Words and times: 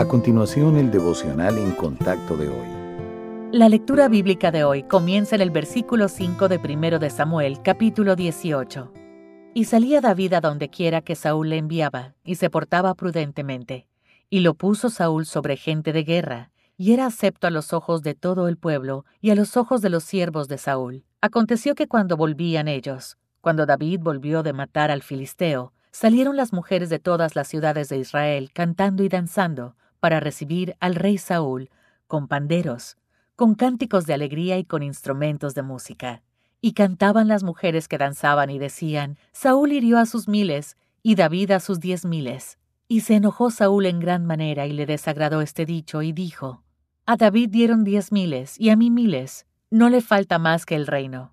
A 0.00 0.08
continuación, 0.08 0.78
el 0.78 0.90
devocional 0.90 1.58
en 1.58 1.72
contacto 1.72 2.34
de 2.34 2.48
hoy. 2.48 3.52
La 3.52 3.68
lectura 3.68 4.08
bíblica 4.08 4.50
de 4.50 4.64
hoy 4.64 4.82
comienza 4.82 5.34
en 5.34 5.42
el 5.42 5.50
versículo 5.50 6.08
5 6.08 6.48
de 6.48 6.56
1 6.56 6.98
de 6.98 7.10
Samuel, 7.10 7.60
capítulo 7.60 8.16
18. 8.16 8.90
Y 9.52 9.64
salía 9.66 10.00
David 10.00 10.32
a 10.32 10.40
donde 10.40 10.70
quiera 10.70 11.02
que 11.02 11.16
Saúl 11.16 11.50
le 11.50 11.58
enviaba, 11.58 12.14
y 12.24 12.36
se 12.36 12.48
portaba 12.48 12.94
prudentemente. 12.94 13.88
Y 14.30 14.40
lo 14.40 14.54
puso 14.54 14.88
Saúl 14.88 15.26
sobre 15.26 15.58
gente 15.58 15.92
de 15.92 16.02
guerra, 16.02 16.50
y 16.78 16.94
era 16.94 17.04
acepto 17.04 17.46
a 17.46 17.50
los 17.50 17.74
ojos 17.74 18.00
de 18.00 18.14
todo 18.14 18.48
el 18.48 18.56
pueblo 18.56 19.04
y 19.20 19.28
a 19.28 19.34
los 19.34 19.58
ojos 19.58 19.82
de 19.82 19.90
los 19.90 20.04
siervos 20.04 20.48
de 20.48 20.56
Saúl. 20.56 21.04
Aconteció 21.20 21.74
que 21.74 21.88
cuando 21.88 22.16
volvían 22.16 22.68
ellos, 22.68 23.18
cuando 23.42 23.66
David 23.66 24.00
volvió 24.00 24.42
de 24.42 24.54
matar 24.54 24.90
al 24.90 25.02
filisteo, 25.02 25.74
salieron 25.90 26.38
las 26.38 26.54
mujeres 26.54 26.88
de 26.88 27.00
todas 27.00 27.36
las 27.36 27.48
ciudades 27.48 27.90
de 27.90 27.98
Israel 27.98 28.50
cantando 28.54 29.02
y 29.02 29.10
danzando, 29.10 29.76
para 30.00 30.18
recibir 30.18 30.76
al 30.80 30.94
rey 30.94 31.18
Saúl 31.18 31.70
con 32.06 32.26
panderos, 32.26 32.96
con 33.36 33.54
cánticos 33.54 34.04
de 34.06 34.14
alegría 34.14 34.58
y 34.58 34.64
con 34.64 34.82
instrumentos 34.82 35.54
de 35.54 35.62
música. 35.62 36.22
Y 36.60 36.72
cantaban 36.72 37.28
las 37.28 37.42
mujeres 37.42 37.88
que 37.88 37.96
danzaban 37.96 38.50
y 38.50 38.58
decían, 38.58 39.16
Saúl 39.32 39.72
hirió 39.72 39.98
a 39.98 40.06
sus 40.06 40.28
miles 40.28 40.76
y 41.02 41.14
David 41.14 41.52
a 41.52 41.60
sus 41.60 41.80
diez 41.80 42.04
miles. 42.04 42.58
Y 42.88 43.00
se 43.00 43.14
enojó 43.14 43.50
Saúl 43.50 43.86
en 43.86 44.00
gran 44.00 44.26
manera 44.26 44.66
y 44.66 44.72
le 44.72 44.84
desagradó 44.84 45.40
este 45.40 45.64
dicho 45.64 46.02
y 46.02 46.12
dijo, 46.12 46.64
A 47.06 47.16
David 47.16 47.50
dieron 47.50 47.84
diez 47.84 48.12
miles 48.12 48.58
y 48.58 48.70
a 48.70 48.76
mí 48.76 48.90
miles, 48.90 49.46
no 49.70 49.88
le 49.88 50.00
falta 50.00 50.38
más 50.38 50.66
que 50.66 50.74
el 50.74 50.86
reino. 50.86 51.32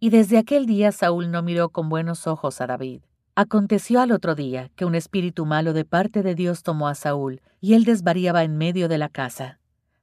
Y 0.00 0.10
desde 0.10 0.38
aquel 0.38 0.66
día 0.66 0.90
Saúl 0.92 1.30
no 1.30 1.42
miró 1.42 1.68
con 1.68 1.88
buenos 1.88 2.26
ojos 2.26 2.60
a 2.60 2.66
David. 2.66 3.02
Aconteció 3.40 4.00
al 4.00 4.10
otro 4.10 4.34
día 4.34 4.68
que 4.74 4.84
un 4.84 4.96
espíritu 4.96 5.46
malo 5.46 5.72
de 5.72 5.84
parte 5.84 6.24
de 6.24 6.34
Dios 6.34 6.64
tomó 6.64 6.88
a 6.88 6.96
Saúl, 6.96 7.40
y 7.60 7.74
él 7.74 7.84
desvariaba 7.84 8.42
en 8.42 8.58
medio 8.58 8.88
de 8.88 8.98
la 8.98 9.08
casa. 9.08 9.60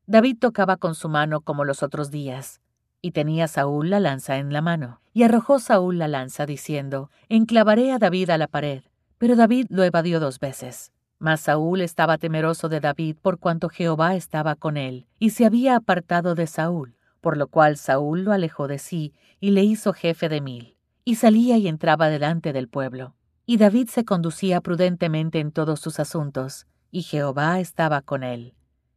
David 0.08 0.38
tocaba 0.40 0.78
con 0.78 0.96
su 0.96 1.10
mano 1.10 1.42
como 1.42 1.66
los 1.66 1.84
otros 1.84 2.12
días, 2.12 2.62
y 3.02 3.12
tenía 3.12 3.50
Saúl 3.50 3.90
la 3.90 4.00
lanza 4.00 4.38
en 4.38 4.54
la 4.54 4.62
mano. 4.62 5.02
Y 5.12 5.24
arrojó 5.24 5.60
Saúl 5.60 5.98
la 5.98 6.08
lanza, 6.08 6.46
diciendo, 6.46 7.10
Enclavaré 7.28 7.92
a 7.92 8.00
David 8.00 8.30
a 8.30 8.38
la 8.38 8.48
pared. 8.48 8.84
Pero 9.18 9.36
David 9.36 9.66
lo 9.68 9.84
evadió 9.84 10.22
dos 10.22 10.40
veces. 10.40 10.94
Mas 11.20 11.42
Saúl 11.42 11.82
estaba 11.82 12.18
temeroso 12.18 12.70
de 12.70 12.80
David 12.80 13.18
por 13.22 13.38
cuanto 13.38 13.68
Jehová 13.68 14.16
estaba 14.16 14.56
con 14.56 14.78
él, 14.78 15.08
y 15.20 15.32
se 15.32 15.46
había 15.46 15.76
apartado 15.76 16.36
de 16.36 16.48
Saúl, 16.48 16.96
por 17.20 17.36
lo 17.36 17.48
cual 17.48 17.76
Saúl 17.76 18.24
lo 18.24 18.32
alejó 18.32 18.70
de 18.70 18.80
sí, 18.80 19.14
y 19.42 19.52
le 19.52 19.66
hizo 19.66 19.92
jefe 19.92 20.30
de 20.30 20.40
mil, 20.40 20.78
y 21.04 21.16
salía 21.16 21.58
y 21.58 21.68
entraba 21.68 22.08
delante 22.08 22.54
del 22.54 22.70
pueblo. 22.70 23.14
Y 23.48 23.58
David 23.58 23.90
se 23.90 24.06
conducía 24.06 24.60
prudentemente 24.60 25.40
en 25.40 25.52
todos 25.52 25.80
sus 25.80 26.00
asuntos, 26.00 26.66
y 26.90 27.04
Jehová 27.04 27.60
estaba 27.60 28.02
con 28.02 28.24
él. 28.24 28.56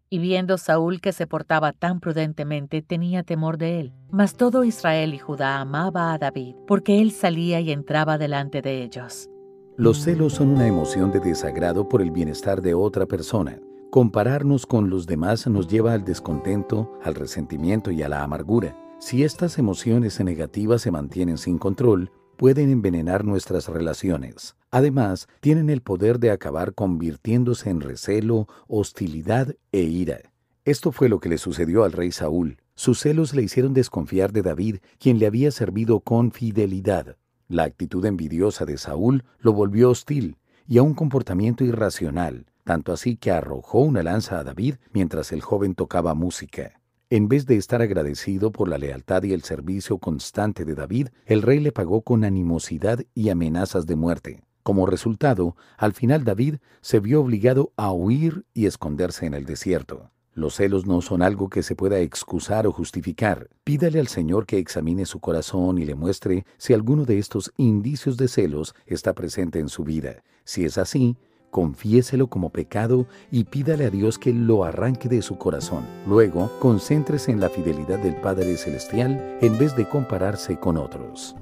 Y 0.09 0.21
viendo 0.21 0.57
Saúl 0.57 1.03
que 1.03 1.13
se 1.13 1.27
portaba 1.27 1.73
tan 1.73 2.01
prudentemente, 2.01 2.81
tenía 2.81 3.23
temor 3.23 3.59
de 3.59 3.81
él. 3.81 3.93
Mas 4.11 4.35
todo 4.37 4.65
Israel 4.65 5.13
y 5.13 5.19
Judá 5.19 5.61
amaba 5.61 6.15
a 6.15 6.19
David, 6.19 6.55
porque 6.67 7.03
él 7.03 7.11
salía 7.13 7.61
y 7.61 7.71
entraba 7.71 8.17
delante 8.17 8.63
de 8.63 8.83
ellos. 8.83 9.29
Los 9.77 9.99
celos 9.99 10.33
son 10.33 10.49
una 10.49 10.67
emoción 10.67 11.13
de 11.13 11.21
desagrado 11.21 11.87
por 11.87 12.01
el 12.01 12.11
bienestar 12.11 12.63
de 12.63 12.73
otra 12.73 13.05
persona. 13.05 13.61
Compararnos 13.91 14.65
con 14.65 14.89
los 14.89 15.07
demás 15.07 15.47
nos 15.47 15.69
lleva 15.69 15.93
al 15.93 16.05
descontento, 16.05 16.99
al 17.03 17.15
resentimiento 17.15 17.91
y 17.91 18.03
a 18.03 18.09
la 18.09 18.23
amargura. 18.23 18.75
Si 18.99 19.25
estas 19.25 19.59
emociones 19.59 20.19
negativas 20.21 20.83
se 20.83 20.91
mantienen 20.91 21.37
sin 21.37 21.59
control, 21.59 22.11
pueden 22.39 22.71
envenenar 22.71 23.25
nuestras 23.25 23.69
relaciones. 23.69 24.55
Además, 24.71 25.27
tienen 25.41 25.69
el 25.71 25.83
poder 25.83 26.21
de 26.21 26.31
acabar 26.31 26.73
convirtiéndose 26.73 27.69
en 27.69 27.81
recelo, 27.81 28.47
hostilidad 28.69 29.57
e 29.73 29.81
ira. 29.81 30.21
Esto 30.65 30.93
fue 30.93 31.09
lo 31.09 31.19
que 31.19 31.29
le 31.29 31.37
sucedió 31.37 31.83
al 31.83 31.91
rey 31.91 32.13
Saúl. 32.13 32.59
Sus 32.77 33.01
celos 33.01 33.35
le 33.35 33.43
hicieron 33.43 33.75
desconfiar 33.75 34.33
de 34.33 34.43
David, 34.43 34.77
quien 35.01 35.19
le 35.19 35.27
había 35.27 35.51
servido 35.51 35.99
con 35.99 36.31
fidelidad. 36.31 37.17
La 37.49 37.65
actitud 37.65 38.07
envidiosa 38.07 38.65
de 38.65 38.79
Saúl 38.79 39.25
lo 39.41 39.53
volvió 39.53 39.91
hostil 39.91 40.37
y 40.69 40.79
a 40.79 40.83
un 40.83 40.95
comportamiento 40.95 41.65
irracional, 41.65 42.47
tanto 42.63 42.93
así 42.93 43.17
que 43.17 43.33
arrojó 43.33 43.81
una 43.81 44.05
lanza 44.05 44.39
a 44.39 44.45
David 44.45 44.77
mientras 44.93 45.33
el 45.33 45.41
joven 45.41 45.75
tocaba 45.75 46.15
música. 46.15 46.79
En 47.11 47.27
vez 47.27 47.47
de 47.47 47.57
estar 47.57 47.81
agradecido 47.81 48.53
por 48.53 48.69
la 48.69 48.77
lealtad 48.77 49.23
y 49.23 49.33
el 49.33 49.43
servicio 49.43 49.97
constante 49.97 50.67
de 50.67 50.75
David, 50.75 51.09
el 51.25 51.41
rey 51.41 51.59
le 51.59 51.73
pagó 51.73 52.03
con 52.03 52.23
animosidad 52.23 53.03
y 53.15 53.31
amenazas 53.31 53.87
de 53.87 53.97
muerte. 53.97 54.43
Como 54.63 54.85
resultado, 54.85 55.57
al 55.79 55.95
final 55.95 56.25
David 56.25 56.57
se 56.83 57.01
vio 57.01 57.23
obligado 57.23 57.73
a 57.79 57.93
huir 57.93 58.45
y 58.53 58.67
esconderse 58.67 59.25
en 59.25 59.33
el 59.33 59.47
desierto. 59.47 60.11
Los 60.35 60.57
celos 60.57 60.87
no 60.87 61.01
son 61.01 61.23
algo 61.23 61.49
que 61.49 61.63
se 61.63 61.75
pueda 61.75 61.99
excusar 61.99 62.67
o 62.67 62.73
justificar. 62.73 63.49
Pídale 63.65 64.01
al 64.01 64.09
Señor 64.09 64.45
que 64.45 64.59
examine 64.59 65.07
su 65.07 65.19
corazón 65.19 65.79
y 65.79 65.87
le 65.87 65.95
muestre 65.95 66.45
si 66.59 66.75
alguno 66.75 67.07
de 67.07 67.19
estos 67.19 67.55
indicios 67.57 68.19
de 68.19 68.29
celos 68.29 68.75
está 68.85 69.15
presente 69.15 69.61
en 69.61 69.71
su 69.71 69.83
vida. 69.83 70.23
Si 70.45 70.67
es 70.67 70.77
así, 70.77 71.17
confiéselo 71.51 72.29
como 72.29 72.51
pecado 72.51 73.07
y 73.31 73.45
pídale 73.45 73.87
a 73.87 73.91
Dios 73.91 74.19
que 74.19 74.33
lo 74.33 74.65
arranque 74.65 75.09
de 75.09 75.23
su 75.23 75.39
corazón. 75.39 75.85
Luego, 76.07 76.51
concéntrese 76.61 77.33
en 77.33 77.41
la 77.41 77.49
fidelidad 77.49 77.99
del 77.99 78.17
Padre 78.17 78.57
Celestial 78.57 79.39
en 79.41 79.59
vez 79.59 79.77
de 79.77 79.89
compararse 79.89 80.59
con 80.59 80.77
otros. 80.77 81.37